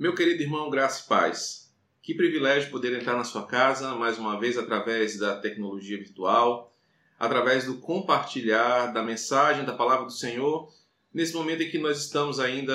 [0.00, 1.70] Meu querido irmão, graça e paz.
[2.00, 6.74] Que privilégio poder entrar na sua casa mais uma vez através da tecnologia virtual,
[7.18, 10.72] através do compartilhar da mensagem da palavra do Senhor,
[11.12, 12.74] nesse momento em que nós estamos ainda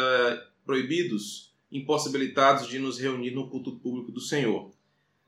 [0.64, 4.72] proibidos, impossibilitados de nos reunir no culto público do Senhor.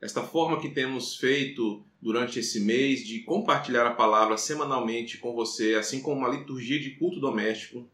[0.00, 5.74] Esta forma que temos feito durante esse mês de compartilhar a palavra semanalmente com você,
[5.74, 7.90] assim como uma liturgia de culto doméstico,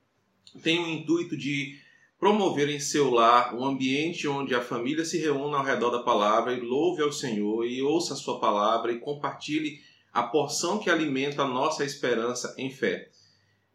[0.62, 1.82] tem o intuito de
[2.18, 6.54] promover em seu lar um ambiente onde a família se reúna ao redor da palavra
[6.54, 9.80] e louve ao Senhor e ouça a sua palavra e compartilhe
[10.12, 13.10] a porção que alimenta a nossa esperança em fé.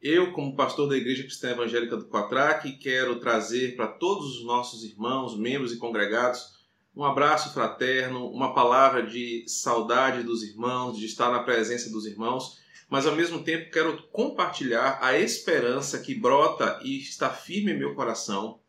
[0.01, 4.83] Eu, como pastor da Igreja Cristã Evangélica do Quatraque, quero trazer para todos os nossos
[4.83, 6.59] irmãos, membros e congregados
[6.99, 12.57] um abraço fraterno, uma palavra de saudade dos irmãos, de estar na presença dos irmãos
[12.89, 17.93] mas ao mesmo tempo quero compartilhar a esperança que brota e está firme em meu
[17.93, 18.59] coração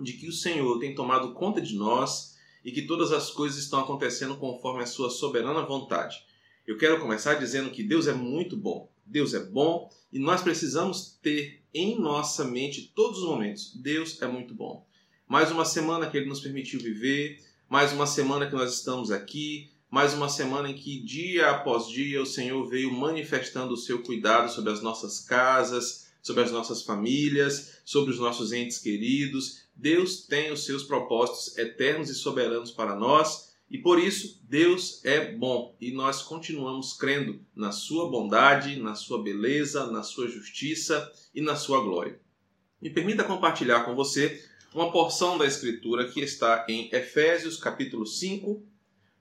[0.00, 3.80] de que o Senhor tem tomado conta de nós e que todas as coisas estão
[3.80, 6.24] acontecendo conforme a sua soberana vontade.
[6.66, 8.90] Eu quero começar dizendo que Deus é muito bom.
[9.04, 13.74] Deus é bom e nós precisamos ter em nossa mente todos os momentos.
[13.74, 14.86] Deus é muito bom.
[15.28, 17.38] Mais uma semana que ele nos permitiu viver,
[17.68, 22.20] mais uma semana que nós estamos aqui, mais uma semana em que, dia após dia,
[22.20, 27.78] o Senhor veio manifestando o seu cuidado sobre as nossas casas, sobre as nossas famílias,
[27.84, 29.68] sobre os nossos entes queridos.
[29.72, 35.30] Deus tem os seus propósitos eternos e soberanos para nós e por isso Deus é
[35.30, 41.40] bom e nós continuamos crendo na Sua bondade, na Sua beleza, na Sua justiça e
[41.40, 42.18] na Sua glória.
[42.82, 48.73] Me permita compartilhar com você uma porção da Escritura que está em Efésios capítulo 5,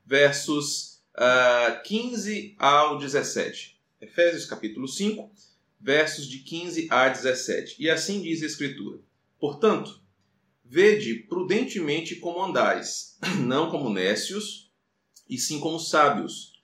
[0.05, 3.79] versos uh, ah, 15 ao 17.
[4.01, 5.31] Efésios capítulo 5,
[5.79, 7.75] versos de 15 a 17.
[7.79, 8.99] E assim diz a Escritura:
[9.39, 10.01] Portanto,
[10.63, 14.71] vede prudentemente como andais, não como nécios,
[15.29, 16.61] e sim como sábios,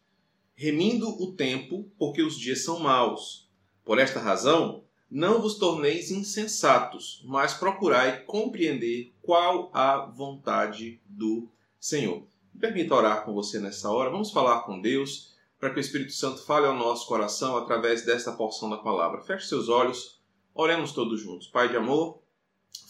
[0.55, 3.49] remindo o tempo, porque os dias são maus.
[3.85, 11.49] Por esta razão, não vos torneis insensatos, mas procurai compreender qual a vontade do
[11.79, 12.27] Senhor.
[12.59, 14.09] Permita orar com você nessa hora.
[14.09, 18.33] Vamos falar com Deus para que o Espírito Santo fale ao nosso coração através desta
[18.33, 19.21] porção da palavra.
[19.21, 20.21] Feche seus olhos,
[20.53, 21.47] oremos todos juntos.
[21.47, 22.21] Pai de amor,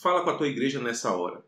[0.01, 1.45] fala com a tua igreja nessa hora.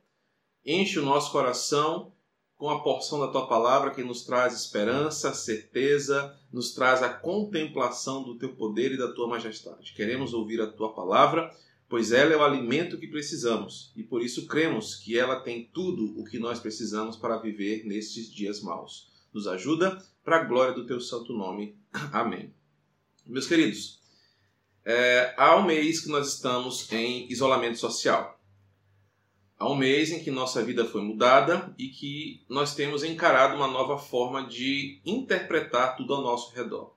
[0.64, 2.14] Enche o nosso coração
[2.58, 8.22] com a porção da tua palavra que nos traz esperança, certeza, nos traz a contemplação
[8.22, 9.94] do teu poder e da tua majestade.
[9.96, 11.52] Queremos ouvir a tua palavra
[11.92, 16.18] pois ela é o alimento que precisamos e por isso cremos que ela tem tudo
[16.18, 19.12] o que nós precisamos para viver nestes dias maus.
[19.34, 21.78] Nos ajuda para a glória do teu santo nome.
[22.14, 22.54] Amém.
[23.26, 24.00] Meus queridos,
[24.86, 28.42] é, há um mês que nós estamos em isolamento social.
[29.60, 33.68] Há um mês em que nossa vida foi mudada e que nós temos encarado uma
[33.68, 36.96] nova forma de interpretar tudo ao nosso redor.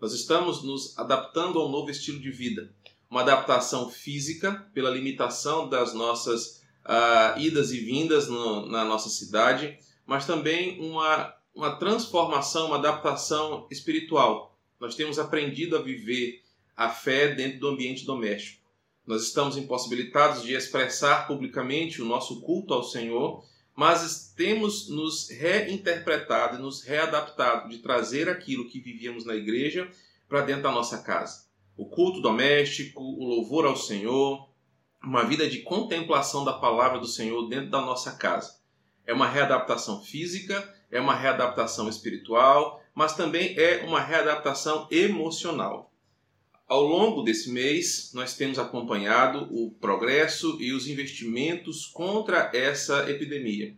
[0.00, 2.72] Nós estamos nos adaptando a um novo estilo de vida
[3.10, 9.78] uma adaptação física pela limitação das nossas uh, idas e vindas no, na nossa cidade,
[10.06, 14.58] mas também uma, uma transformação, uma adaptação espiritual.
[14.78, 16.42] Nós temos aprendido a viver
[16.76, 18.66] a fé dentro do ambiente doméstico.
[19.06, 23.42] Nós estamos impossibilitados de expressar publicamente o nosso culto ao Senhor,
[23.74, 29.90] mas temos nos reinterpretado e nos readaptado de trazer aquilo que vivíamos na igreja
[30.28, 31.47] para dentro da nossa casa
[31.78, 34.50] o culto doméstico, o louvor ao Senhor,
[35.00, 38.58] uma vida de contemplação da palavra do Senhor dentro da nossa casa.
[39.06, 45.94] É uma readaptação física, é uma readaptação espiritual, mas também é uma readaptação emocional.
[46.66, 53.76] Ao longo desse mês, nós temos acompanhado o progresso e os investimentos contra essa epidemia.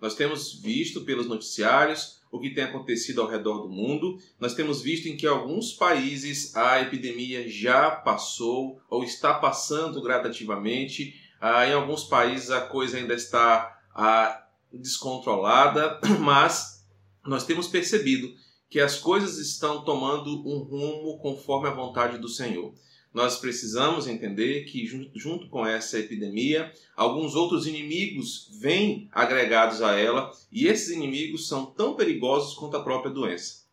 [0.00, 4.18] Nós temos visto pelos noticiários o que tem acontecido ao redor do mundo.
[4.38, 11.14] Nós temos visto em que alguns países a epidemia já passou ou está passando gradativamente.
[11.40, 16.86] Ah, em alguns países a coisa ainda está ah, descontrolada, mas
[17.26, 18.32] nós temos percebido
[18.68, 22.72] que as coisas estão tomando um rumo conforme a vontade do Senhor.
[23.12, 30.30] Nós precisamos entender que, junto com essa epidemia, alguns outros inimigos vêm agregados a ela
[30.52, 33.64] e esses inimigos são tão perigosos quanto a própria doença.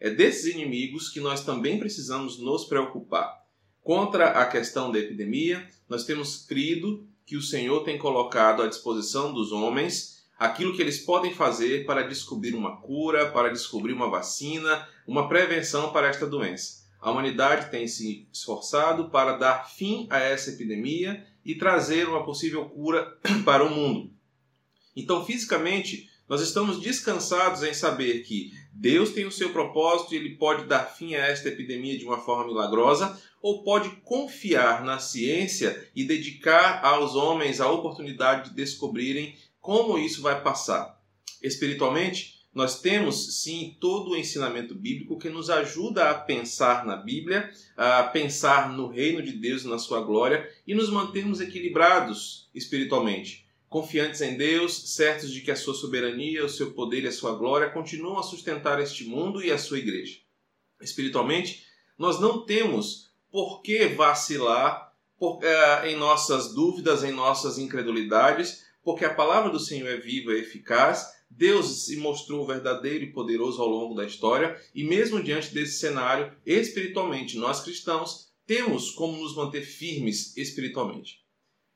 [0.00, 3.44] É desses inimigos que nós também precisamos nos preocupar.
[3.82, 9.32] Contra a questão da epidemia, nós temos crido que o Senhor tem colocado à disposição
[9.32, 14.86] dos homens aquilo que eles podem fazer para descobrir uma cura, para descobrir uma vacina,
[15.06, 16.85] uma prevenção para esta doença.
[17.00, 22.68] A humanidade tem se esforçado para dar fim a essa epidemia e trazer uma possível
[22.68, 24.12] cura para o mundo.
[24.96, 30.36] Então, fisicamente, nós estamos descansados em saber que Deus tem o seu propósito e ele
[30.36, 35.88] pode dar fim a esta epidemia de uma forma milagrosa, ou pode confiar na ciência
[35.94, 41.00] e dedicar aos homens a oportunidade de descobrirem como isso vai passar.
[41.40, 47.50] Espiritualmente, nós temos sim todo o ensinamento bíblico que nos ajuda a pensar na Bíblia,
[47.76, 53.46] a pensar no reino de Deus e na sua glória e nos mantermos equilibrados espiritualmente
[53.68, 57.36] confiantes em Deus, certos de que a sua soberania, o seu poder e a sua
[57.36, 60.20] glória continuam a sustentar este mundo e a sua igreja.
[60.80, 61.62] Espiritualmente,
[61.98, 69.04] nós não temos por que vacilar por, eh, em nossas dúvidas, em nossas incredulidades, porque
[69.04, 71.15] a palavra do Senhor é viva e eficaz.
[71.36, 76.34] Deus se mostrou verdadeiro e poderoso ao longo da história, e mesmo diante desse cenário,
[76.46, 81.20] espiritualmente, nós cristãos temos como nos manter firmes espiritualmente.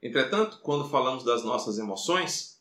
[0.02, 2.58] Entretanto, quando falamos das nossas emoções,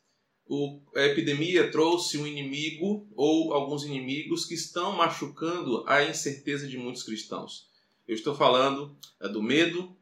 [0.94, 7.04] a epidemia trouxe um inimigo ou alguns inimigos que estão machucando a incerteza de muitos
[7.04, 7.70] cristãos.
[8.06, 9.96] Eu estou falando é, do medo,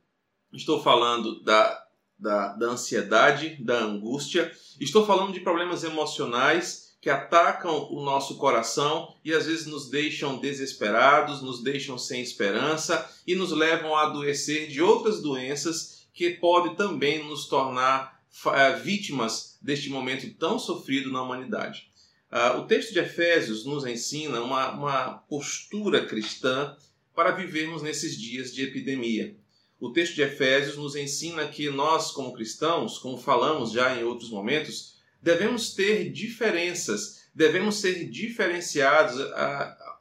[0.52, 1.86] estou falando da,
[2.18, 9.16] da, da ansiedade, da angústia, estou falando de problemas emocionais que atacam o nosso coração
[9.24, 14.68] e às vezes nos deixam desesperados, nos deixam sem esperança e nos levam a adoecer
[14.68, 21.22] de outras doenças que pode também nos tornar eh, vítimas deste momento tão sofrido na
[21.22, 21.88] humanidade.
[22.32, 26.76] Uh, o texto de Efésios nos ensina uma, uma postura cristã
[27.16, 29.38] para vivermos nesses dias de epidemia.
[29.80, 34.30] O texto de Efésios nos ensina que nós, como cristãos, como falamos já em outros
[34.30, 34.97] momentos,
[35.28, 39.98] devemos ter diferenças, devemos ser diferenciados uh,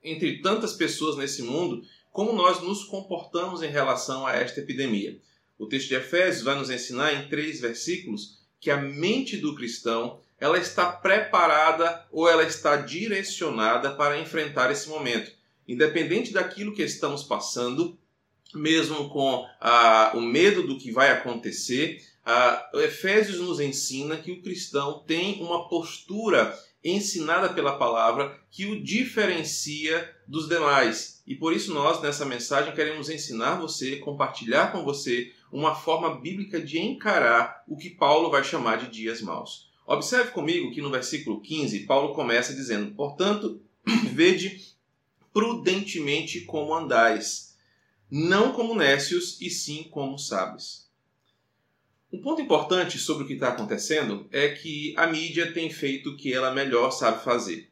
[0.00, 1.82] entre tantas pessoas nesse mundo,
[2.12, 5.18] como nós nos comportamos em relação a esta epidemia.
[5.58, 10.20] O texto de Efésios vai nos ensinar em três versículos que a mente do cristão
[10.38, 15.32] ela está preparada ou ela está direcionada para enfrentar esse momento.
[15.66, 17.98] Independente daquilo que estamos passando,
[18.54, 24.42] mesmo com ah, o medo do que vai acontecer, ah, Efésios nos ensina que o
[24.42, 31.22] cristão tem uma postura ensinada pela palavra que o diferencia dos demais.
[31.26, 36.60] E por isso nós nessa mensagem queremos ensinar você, compartilhar com você uma forma bíblica
[36.60, 39.70] de encarar o que Paulo vai chamar de dias maus.
[39.86, 43.60] Observe comigo que no versículo 15 Paulo começa dizendo: "Portanto,
[44.12, 44.74] vede
[45.32, 47.56] prudentemente como andais,
[48.10, 50.89] não como nécios, e sim como sábios."
[52.12, 56.16] Um ponto importante sobre o que está acontecendo é que a mídia tem feito o
[56.16, 57.70] que ela melhor sabe fazer.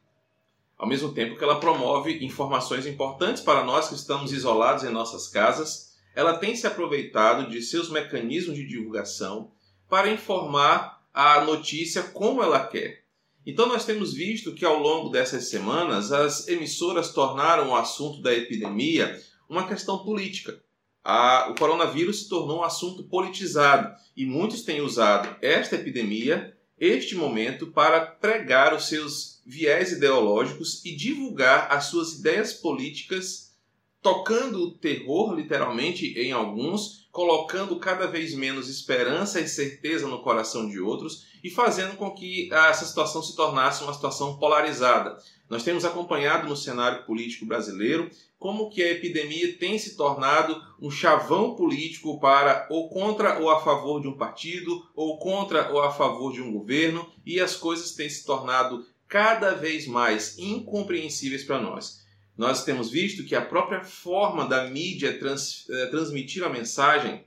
[0.77, 5.27] Ao mesmo tempo que ela promove informações importantes para nós que estamos isolados em nossas
[5.27, 9.51] casas, ela tem se aproveitado de seus mecanismos de divulgação
[9.89, 13.03] para informar a notícia como ela quer.
[13.45, 18.33] Então nós temos visto que ao longo dessas semanas as emissoras tornaram o assunto da
[18.33, 20.63] epidemia uma questão política
[21.09, 27.15] a, o coronavírus se tornou um assunto politizado e muitos têm usado esta epidemia, este
[27.15, 33.57] momento, para pregar os seus viés ideológicos e divulgar as suas ideias políticas,
[34.03, 40.69] tocando o terror, literalmente, em alguns, colocando cada vez menos esperança e certeza no coração
[40.69, 45.17] de outros e fazendo com que essa situação se tornasse uma situação polarizada.
[45.49, 48.09] Nós temos acompanhado no cenário político brasileiro
[48.39, 53.59] como que a epidemia tem se tornado um chavão político para ou contra ou a
[53.59, 57.91] favor de um partido, ou contra ou a favor de um governo, e as coisas
[57.91, 61.99] têm se tornado cada vez mais incompreensíveis para nós.
[62.39, 67.25] Nós temos visto que a própria forma da mídia trans, eh, transmitir a mensagem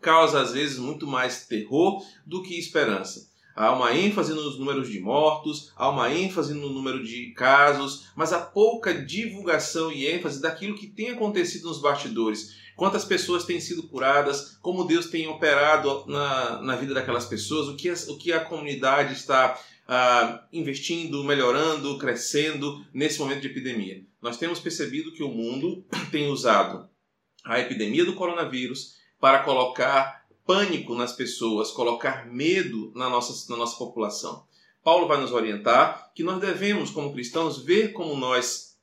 [0.00, 3.33] causa às vezes muito mais terror do que esperança.
[3.54, 8.32] Há uma ênfase nos números de mortos, há uma ênfase no número de casos, mas
[8.32, 12.56] há pouca divulgação e ênfase daquilo que tem acontecido nos bastidores.
[12.74, 17.76] Quantas pessoas têm sido curadas, como Deus tem operado na, na vida daquelas pessoas, o
[17.76, 19.56] que a, o que a comunidade está
[19.86, 24.04] ah, investindo, melhorando, crescendo nesse momento de epidemia.
[24.20, 26.88] Nós temos percebido que o mundo tem usado
[27.44, 33.76] a epidemia do coronavírus para colocar pânico nas pessoas, colocar medo na nossa, na nossa
[33.76, 34.44] população.
[34.82, 38.76] Paulo vai nos orientar que nós devemos, como cristãos, ver como nós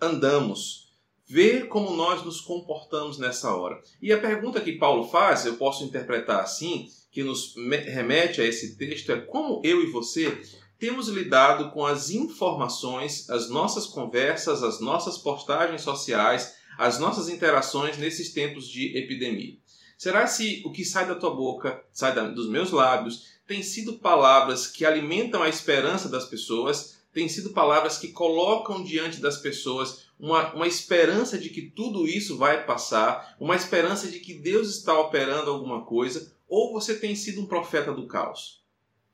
[0.00, 0.92] andamos,
[1.26, 3.82] ver como nós nos comportamos nessa hora.
[4.00, 8.76] E a pergunta que Paulo faz, eu posso interpretar assim, que nos remete a esse
[8.76, 10.40] texto, é como eu e você
[10.78, 17.98] temos lidado com as informações, as nossas conversas, as nossas postagens sociais, as nossas interações
[17.98, 19.58] nesses tempos de epidemia.
[19.98, 24.68] Será se o que sai da tua boca, sai dos meus lábios, têm sido palavras
[24.68, 30.54] que alimentam a esperança das pessoas, têm sido palavras que colocam diante das pessoas uma,
[30.54, 35.50] uma esperança de que tudo isso vai passar, uma esperança de que Deus está operando
[35.50, 38.62] alguma coisa, ou você tem sido um profeta do caos?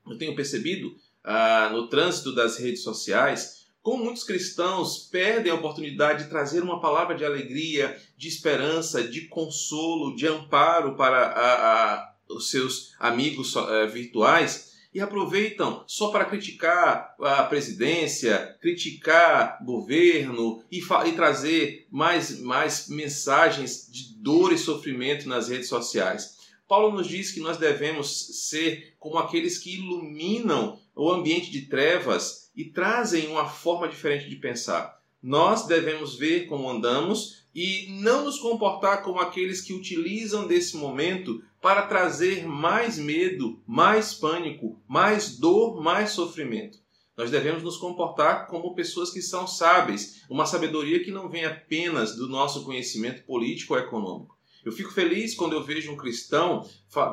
[0.07, 6.23] Eu tenho percebido ah, no trânsito das redes sociais como muitos cristãos perdem a oportunidade
[6.23, 12.15] de trazer uma palavra de alegria, de esperança, de consolo, de amparo para a, a,
[12.27, 20.79] os seus amigos uh, virtuais e aproveitam só para criticar a presidência, criticar governo e,
[20.79, 26.37] e, trazer mais, mais mensagens de dor e sofrimento nas redes sociais.
[26.67, 32.49] Paulo nos diz que nós devemos ser como aqueles que iluminam o ambiente de trevas
[32.55, 34.99] e trazem uma forma diferente de pensar.
[35.21, 41.43] Nós devemos ver como andamos e não nos comportar como aqueles que utilizam desse momento
[41.61, 46.77] para trazer mais medo, mais pânico, mais dor, mais sofrimento.
[47.17, 52.15] Nós devemos nos comportar como pessoas que são sábias, uma sabedoria que não vem apenas
[52.15, 56.67] do nosso conhecimento político ou econômico eu fico feliz quando eu vejo um cristão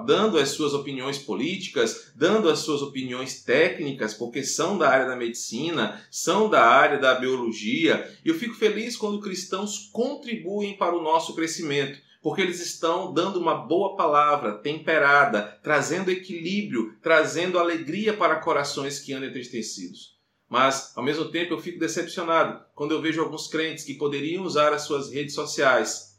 [0.06, 5.14] dando as suas opiniões políticas, dando as suas opiniões técnicas, porque são da área da
[5.14, 8.10] medicina, são da área da biologia.
[8.24, 13.38] E eu fico feliz quando cristãos contribuem para o nosso crescimento, porque eles estão dando
[13.38, 20.16] uma boa palavra, temperada, trazendo equilíbrio, trazendo alegria para corações que andam entristecidos.
[20.48, 24.72] Mas, ao mesmo tempo, eu fico decepcionado quando eu vejo alguns crentes que poderiam usar
[24.72, 26.11] as suas redes sociais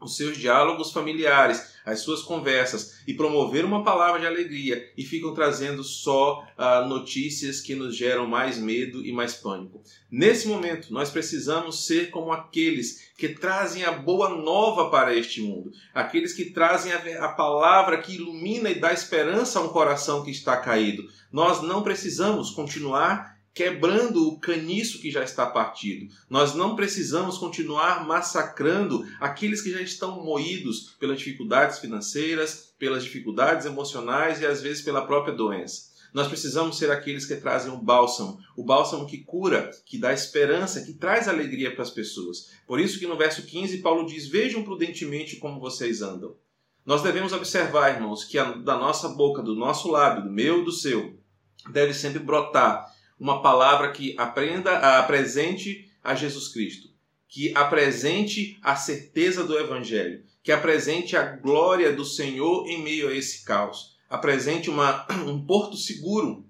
[0.00, 5.34] os seus diálogos familiares, as suas conversas e promover uma palavra de alegria e ficam
[5.34, 9.82] trazendo só uh, notícias que nos geram mais medo e mais pânico.
[10.10, 15.72] Nesse momento, nós precisamos ser como aqueles que trazem a boa nova para este mundo,
[15.94, 20.30] aqueles que trazem a, a palavra que ilumina e dá esperança a um coração que
[20.30, 21.02] está caído.
[21.32, 26.14] Nós não precisamos continuar quebrando o caniço que já está partido.
[26.30, 33.66] Nós não precisamos continuar massacrando aqueles que já estão moídos pelas dificuldades financeiras, pelas dificuldades
[33.66, 35.88] emocionais e às vezes pela própria doença.
[36.14, 40.82] Nós precisamos ser aqueles que trazem o bálsamo, o bálsamo que cura, que dá esperança,
[40.82, 42.52] que traz alegria para as pessoas.
[42.64, 46.36] Por isso que no verso 15 Paulo diz: "Vejam prudentemente como vocês andam".
[46.86, 50.70] Nós devemos observar, irmãos, que a, da nossa boca, do nosso lábio, do meu, do
[50.70, 51.18] seu,
[51.72, 56.88] deve sempre brotar uma palavra que aprenda, apresente a Jesus Cristo,
[57.28, 63.14] que apresente a certeza do Evangelho, que apresente a glória do Senhor em meio a
[63.14, 66.46] esse caos, apresente uma, um porto seguro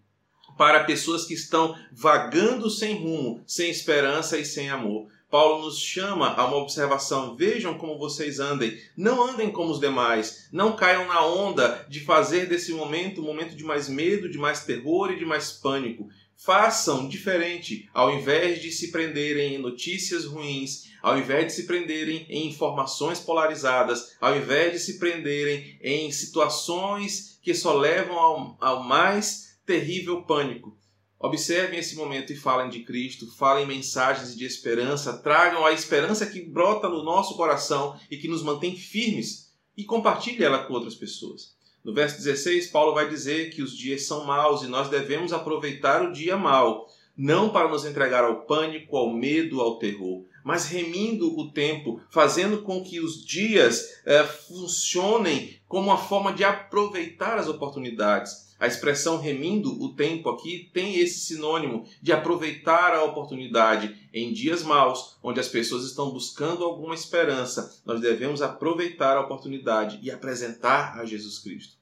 [0.56, 5.08] para pessoas que estão vagando sem rumo, sem esperança e sem amor.
[5.30, 7.36] Paulo nos chama a uma observação.
[7.36, 8.78] Vejam como vocês andem.
[8.96, 10.48] Não andem como os demais.
[10.50, 14.64] Não caiam na onda de fazer desse momento um momento de mais medo, de mais
[14.64, 20.88] terror e de mais pânico façam diferente, ao invés de se prenderem em notícias ruins,
[21.02, 27.38] ao invés de se prenderem em informações polarizadas, ao invés de se prenderem em situações
[27.42, 30.78] que só levam ao, ao mais terrível pânico.
[31.18, 36.40] Observem esse momento e falem de Cristo, falem mensagens de esperança, tragam a esperança que
[36.40, 41.57] brota no nosso coração e que nos mantém firmes e compartilhe ela com outras pessoas.
[41.88, 46.02] No verso 16, Paulo vai dizer que os dias são maus e nós devemos aproveitar
[46.02, 51.34] o dia mau, não para nos entregar ao pânico, ao medo, ao terror, mas remindo
[51.34, 57.48] o tempo, fazendo com que os dias é, funcionem como uma forma de aproveitar as
[57.48, 58.54] oportunidades.
[58.60, 64.62] A expressão remindo o tempo aqui tem esse sinônimo de aproveitar a oportunidade em dias
[64.62, 67.80] maus, onde as pessoas estão buscando alguma esperança.
[67.86, 71.77] Nós devemos aproveitar a oportunidade e apresentar a Jesus Cristo.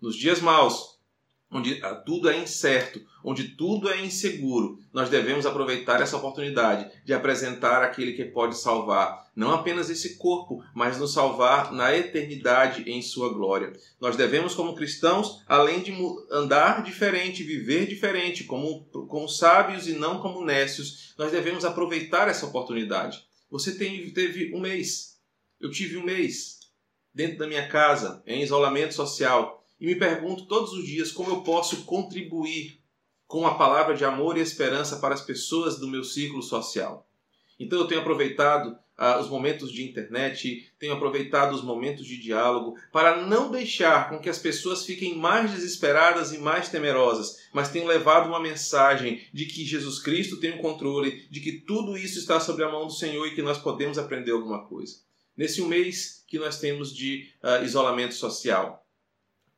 [0.00, 0.98] Nos dias maus,
[1.50, 7.12] onde ah, tudo é incerto, onde tudo é inseguro, nós devemos aproveitar essa oportunidade de
[7.12, 13.00] apresentar aquele que pode salvar não apenas esse corpo, mas nos salvar na eternidade em
[13.00, 13.72] sua glória.
[14.00, 15.94] Nós devemos, como cristãos, além de
[16.30, 22.44] andar diferente, viver diferente, como, como sábios e não como nécios, nós devemos aproveitar essa
[22.44, 23.24] oportunidade.
[23.50, 25.18] Você tem, teve um mês,
[25.58, 26.60] eu tive um mês
[27.14, 31.40] dentro da minha casa, em isolamento social e me pergunto todos os dias como eu
[31.42, 32.78] posso contribuir
[33.26, 37.08] com a palavra de amor e esperança para as pessoas do meu círculo social.
[37.58, 42.74] Então eu tenho aproveitado ah, os momentos de internet, tenho aproveitado os momentos de diálogo
[42.92, 47.86] para não deixar com que as pessoas fiquem mais desesperadas e mais temerosas, mas tenho
[47.86, 52.38] levado uma mensagem de que Jesus Cristo tem o controle, de que tudo isso está
[52.38, 54.96] sob a mão do Senhor e que nós podemos aprender alguma coisa.
[55.34, 58.84] Nesse mês que nós temos de uh, isolamento social,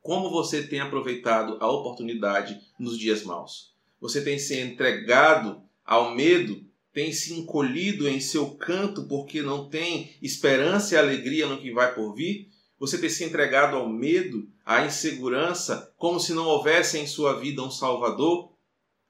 [0.03, 3.73] Como você tem aproveitado a oportunidade nos dias maus?
[4.01, 6.61] Você tem se entregado ao medo?
[6.91, 11.95] Tem se encolhido em seu canto porque não tem esperança e alegria no que vai
[11.95, 12.49] por vir?
[12.77, 17.63] Você tem se entregado ao medo, à insegurança, como se não houvesse em sua vida
[17.63, 18.51] um Salvador?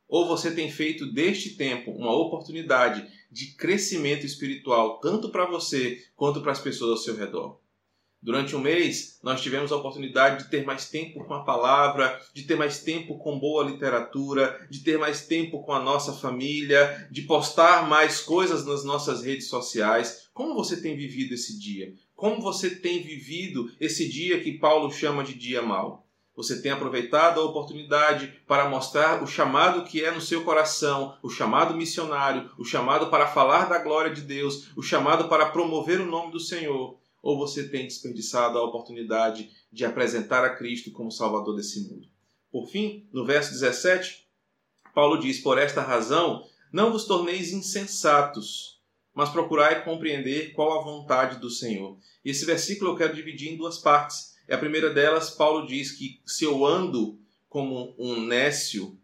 [0.07, 6.39] Ou você tem feito deste tempo uma oportunidade de crescimento espiritual, tanto para você quanto
[6.39, 7.62] para as pessoas ao seu redor?
[8.23, 12.43] Durante um mês, nós tivemos a oportunidade de ter mais tempo com a palavra, de
[12.43, 17.23] ter mais tempo com boa literatura, de ter mais tempo com a nossa família, de
[17.23, 20.29] postar mais coisas nas nossas redes sociais.
[20.33, 21.93] Como você tem vivido esse dia?
[22.15, 26.07] Como você tem vivido esse dia que Paulo chama de dia mau?
[26.33, 31.29] Você tem aproveitado a oportunidade para mostrar o chamado que é no seu coração, o
[31.29, 36.05] chamado missionário, o chamado para falar da glória de Deus, o chamado para promover o
[36.05, 37.02] nome do Senhor?
[37.23, 42.07] Ou você tem desperdiçado a oportunidade de apresentar a Cristo como Salvador desse mundo?
[42.51, 44.27] Por fim, no verso 17,
[44.93, 48.73] Paulo diz: Por esta razão, não vos torneis insensatos
[49.13, 51.97] mas procurai compreender qual a vontade do Senhor.
[52.25, 54.33] E esse versículo eu quero dividir em duas partes.
[54.49, 58.97] A primeira delas, Paulo diz que se eu ando como um nécio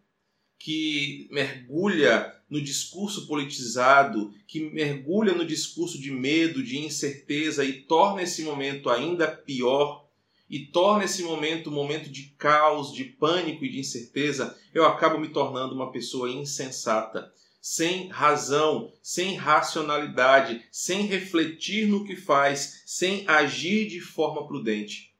[0.60, 8.22] que mergulha no discurso politizado, que mergulha no discurso de medo, de incerteza e torna
[8.22, 10.08] esse momento ainda pior,
[10.50, 15.20] e torna esse momento um momento de caos, de pânico e de incerteza, eu acabo
[15.20, 23.28] me tornando uma pessoa insensata sem razão, sem racionalidade, sem refletir no que faz, sem
[23.28, 25.13] agir de forma prudente.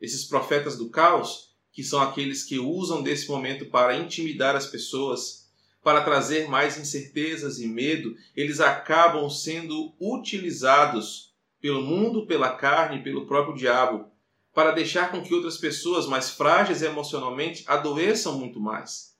[0.00, 1.47] Esses profetas do caos,
[1.78, 5.48] que são aqueles que usam desse momento para intimidar as pessoas,
[5.80, 13.28] para trazer mais incertezas e medo, eles acabam sendo utilizados pelo mundo, pela carne, pelo
[13.28, 14.10] próprio diabo,
[14.52, 19.16] para deixar com que outras pessoas mais frágeis emocionalmente adoeçam muito mais.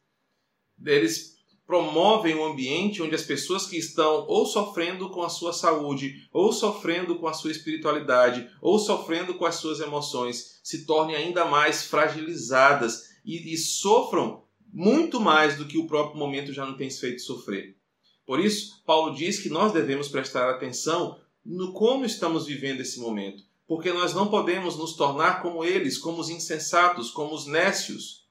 [0.84, 1.37] Eles
[1.68, 6.50] promovem um ambiente onde as pessoas que estão ou sofrendo com a sua saúde, ou
[6.50, 11.84] sofrendo com a sua espiritualidade, ou sofrendo com as suas emoções, se tornem ainda mais
[11.84, 17.20] fragilizadas e, e sofram muito mais do que o próprio momento já não tem feito
[17.20, 17.76] sofrer.
[18.24, 23.42] Por isso, Paulo diz que nós devemos prestar atenção no como estamos vivendo esse momento,
[23.66, 28.26] porque nós não podemos nos tornar como eles, como os insensatos, como os nécios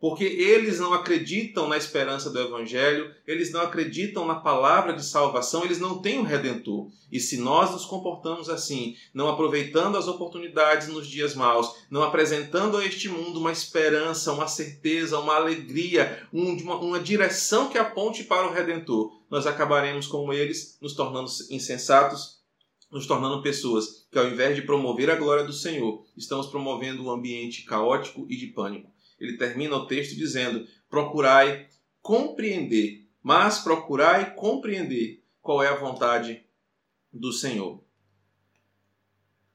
[0.00, 5.64] porque eles não acreditam na esperança do Evangelho, eles não acreditam na palavra de salvação,
[5.64, 6.90] eles não têm um Redentor.
[7.10, 12.76] E se nós nos comportamos assim, não aproveitando as oportunidades nos dias maus, não apresentando
[12.76, 18.24] a este mundo uma esperança, uma certeza, uma alegria, um, uma, uma direção que aponte
[18.24, 22.42] para o Redentor, nós acabaremos como eles, nos tornando insensatos,
[22.90, 27.10] nos tornando pessoas que, ao invés de promover a glória do Senhor, estamos promovendo um
[27.10, 28.93] ambiente caótico e de pânico
[29.24, 31.66] ele termina o texto dizendo: procurai
[32.00, 36.44] compreender, mas procurai compreender qual é a vontade
[37.12, 37.82] do Senhor.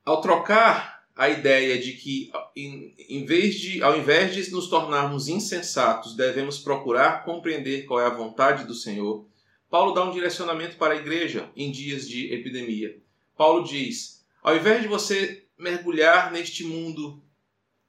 [0.04, 6.16] Ao trocar a ideia de que, em, vez de, ao invés de nos tornarmos insensatos,
[6.16, 9.28] devemos procurar compreender qual é a vontade do Senhor,
[9.70, 12.98] Paulo dá um direcionamento para a igreja em dias de epidemia.
[13.38, 17.22] Paulo diz: ao invés de você mergulhar neste mundo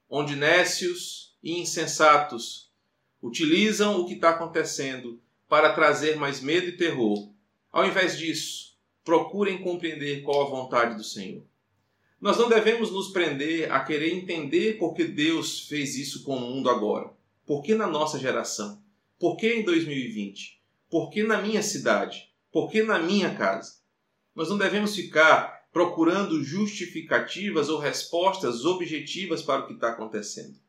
[0.09, 2.71] onde nécios, e insensatos
[3.21, 7.29] utilizam o que está acontecendo para trazer mais medo e terror.
[7.71, 11.43] Ao invés disso, procurem compreender qual a vontade do Senhor.
[12.19, 16.39] Nós não devemos nos prender a querer entender por que Deus fez isso com o
[16.39, 17.11] mundo agora.
[17.45, 18.81] Por que na nossa geração?
[19.19, 20.61] Por que em 2020?
[20.89, 22.31] Por que na minha cidade?
[22.51, 23.81] Por que na minha casa?
[24.35, 30.60] Nós não devemos ficar procurando justificativas ou respostas objetivas para o que está acontecendo.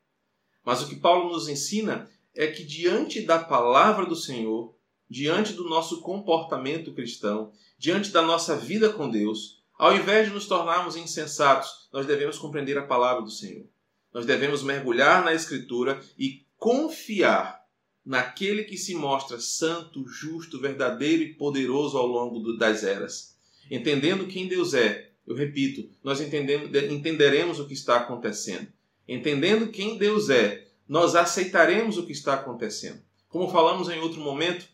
[0.64, 4.74] Mas o que Paulo nos ensina é que diante da palavra do Senhor,
[5.08, 10.46] diante do nosso comportamento cristão, diante da nossa vida com Deus, ao invés de nos
[10.46, 13.66] tornarmos insensatos, nós devemos compreender a palavra do Senhor.
[14.14, 17.62] Nós devemos mergulhar na Escritura e confiar
[18.04, 23.36] naquele que se mostra santo, justo, verdadeiro e poderoso ao longo das eras.
[23.70, 28.68] Entendendo quem Deus é, eu repito, nós entenderemos o que está acontecendo.
[29.08, 33.02] Entendendo quem Deus é, nós aceitaremos o que está acontecendo.
[33.28, 34.68] Como falamos em outro momento,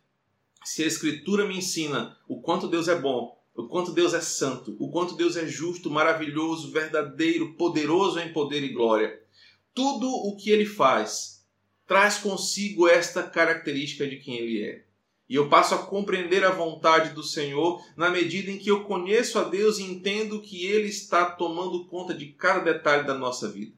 [0.64, 4.77] se a Escritura me ensina o quanto Deus é bom, o quanto Deus é santo,
[4.79, 9.21] o quanto Deus é justo, maravilhoso, verdadeiro, poderoso em poder e glória,
[9.75, 11.45] tudo o que ele faz
[11.87, 14.85] traz consigo esta característica de quem ele é.
[15.29, 19.38] E eu passo a compreender a vontade do Senhor na medida em que eu conheço
[19.38, 23.77] a Deus e entendo que Ele está tomando conta de cada detalhe da nossa vida.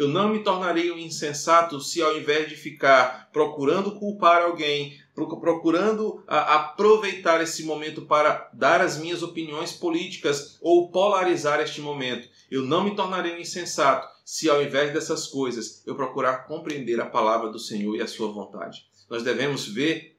[0.00, 6.24] Eu não me tornarei um insensato se, ao invés de ficar procurando culpar alguém, procurando
[6.26, 12.82] aproveitar esse momento para dar as minhas opiniões políticas ou polarizar este momento, eu não
[12.82, 17.58] me tornarei um insensato se, ao invés dessas coisas, eu procurar compreender a palavra do
[17.58, 18.86] Senhor e a sua vontade.
[19.10, 20.16] Nós devemos ver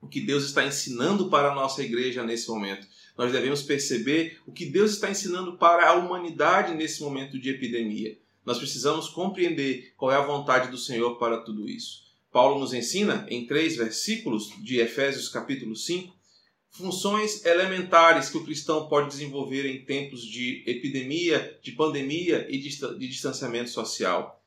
[0.00, 2.84] o que Deus está ensinando para a nossa igreja nesse momento.
[3.16, 8.18] Nós devemos perceber o que Deus está ensinando para a humanidade nesse momento de epidemia.
[8.44, 12.10] Nós precisamos compreender qual é a vontade do Senhor para tudo isso.
[12.32, 16.14] Paulo nos ensina, em três versículos de Efésios capítulo 5,
[16.70, 23.08] funções elementares que o cristão pode desenvolver em tempos de epidemia, de pandemia e de
[23.08, 24.40] distanciamento social.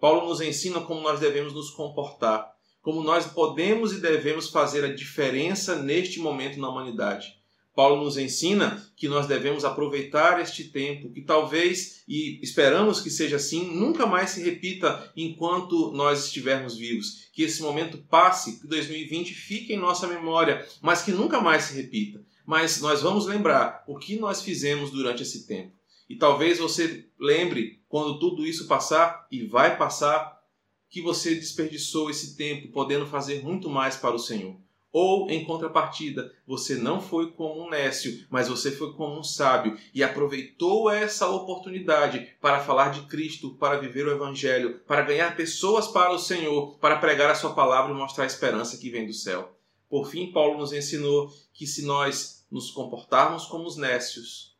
[0.00, 4.92] Paulo nos ensina como nós devemos nos comportar, como nós podemos e devemos fazer a
[4.92, 7.40] diferença neste momento na humanidade.
[7.74, 13.36] Paulo nos ensina que nós devemos aproveitar este tempo, que talvez, e esperamos que seja
[13.36, 17.30] assim, nunca mais se repita enquanto nós estivermos vivos.
[17.32, 21.74] Que esse momento passe, que 2020 fique em nossa memória, mas que nunca mais se
[21.74, 22.22] repita.
[22.44, 25.72] Mas nós vamos lembrar o que nós fizemos durante esse tempo.
[26.08, 30.42] E talvez você lembre, quando tudo isso passar, e vai passar,
[30.90, 34.60] que você desperdiçou esse tempo podendo fazer muito mais para o Senhor.
[34.92, 39.78] Ou, em contrapartida, você não foi como um nécio, mas você foi como um sábio
[39.94, 45.88] e aproveitou essa oportunidade para falar de Cristo, para viver o Evangelho, para ganhar pessoas
[45.88, 49.14] para o Senhor, para pregar a Sua palavra e mostrar a esperança que vem do
[49.14, 49.56] céu.
[49.88, 54.54] Por fim, Paulo nos ensinou que se nós nos comportarmos como os nécios,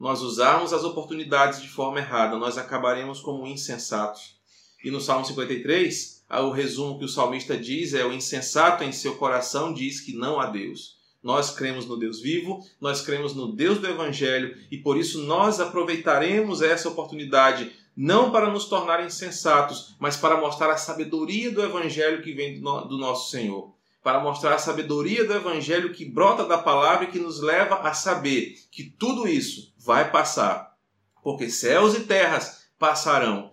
[0.00, 4.40] nós usarmos as oportunidades de forma errada, nós acabaremos como insensatos.
[4.82, 8.92] E no Salmo 53, ah, o resumo que o salmista diz é: o insensato em
[8.92, 10.98] seu coração diz que não há Deus.
[11.22, 15.58] Nós cremos no Deus vivo, nós cremos no Deus do Evangelho e por isso nós
[15.58, 22.22] aproveitaremos essa oportunidade não para nos tornar insensatos, mas para mostrar a sabedoria do Evangelho
[22.22, 23.72] que vem do nosso Senhor.
[24.02, 27.94] Para mostrar a sabedoria do Evangelho que brota da palavra e que nos leva a
[27.94, 30.76] saber que tudo isso vai passar.
[31.22, 33.50] Porque céus e terras passarão,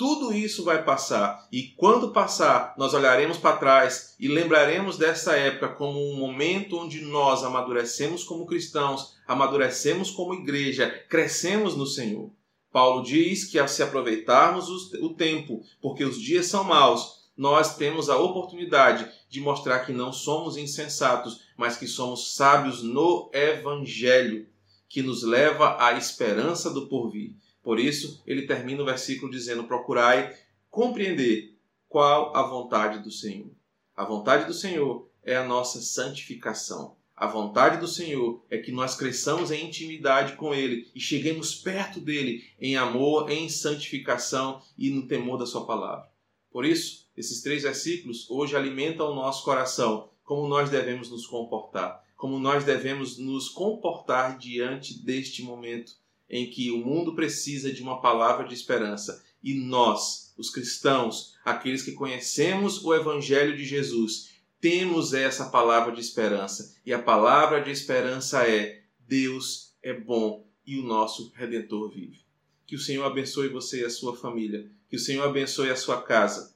[0.00, 5.74] tudo isso vai passar e quando passar, nós olharemos para trás e lembraremos dessa época
[5.74, 12.30] como um momento onde nós amadurecemos como cristãos, amadurecemos como igreja, crescemos no Senhor.
[12.72, 18.16] Paulo diz que se aproveitarmos o tempo, porque os dias são maus, nós temos a
[18.16, 24.48] oportunidade de mostrar que não somos insensatos, mas que somos sábios no Evangelho,
[24.88, 27.34] que nos leva à esperança do porvir.
[27.62, 30.34] Por isso, ele termina o versículo dizendo: Procurai
[30.70, 31.56] compreender
[31.88, 33.50] qual a vontade do Senhor.
[33.94, 36.96] A vontade do Senhor é a nossa santificação.
[37.14, 42.00] A vontade do Senhor é que nós cresçamos em intimidade com Ele e cheguemos perto
[42.00, 46.08] dele em amor, em santificação e no temor da Sua palavra.
[46.50, 52.02] Por isso, esses três versículos hoje alimentam o nosso coração, como nós devemos nos comportar,
[52.16, 55.92] como nós devemos nos comportar diante deste momento
[56.30, 61.82] em que o mundo precisa de uma palavra de esperança e nós, os cristãos, aqueles
[61.82, 66.76] que conhecemos o Evangelho de Jesus, temos essa palavra de esperança.
[66.84, 72.20] E a palavra de esperança é: Deus é bom e o nosso Redentor vive.
[72.66, 74.70] Que o Senhor abençoe você e a sua família.
[74.88, 76.54] Que o Senhor abençoe a sua casa.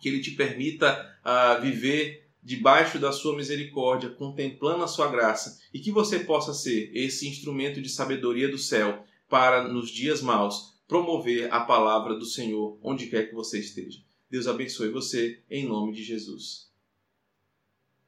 [0.00, 5.80] Que Ele te permita uh, viver debaixo da sua misericórdia, contemplando a sua graça, e
[5.80, 11.52] que você possa ser esse instrumento de sabedoria do céu para, nos dias maus, promover
[11.52, 13.98] a palavra do Senhor onde quer que você esteja.
[14.30, 16.70] Deus abençoe você, em nome de Jesus.